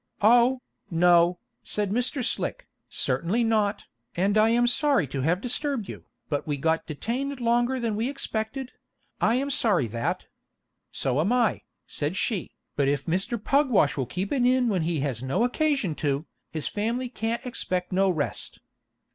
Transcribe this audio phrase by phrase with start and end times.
[0.23, 2.23] "Oh, no," said Mr.
[2.25, 3.85] Slick, "certainly not,
[4.15, 8.09] and I am sorry to have disturbed you, but we got detained longer than we
[8.09, 8.71] expected;
[9.21, 10.25] I am sorry that"
[10.91, 13.37] "So am I," said she, "but if Mr.
[13.37, 17.91] Pugwash will keep an inn when he has no occasion to, his family can't expect
[17.91, 18.57] no rest."